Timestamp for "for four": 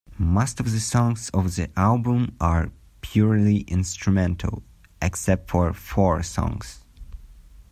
5.51-6.23